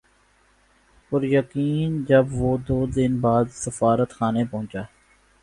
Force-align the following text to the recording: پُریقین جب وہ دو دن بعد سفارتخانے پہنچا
پُریقین 1.11 1.91
جب 2.09 2.25
وہ 2.31 2.57
دو 2.67 2.79
دن 2.95 3.19
بعد 3.21 3.45
سفارتخانے 3.55 4.43
پہنچا 4.51 4.81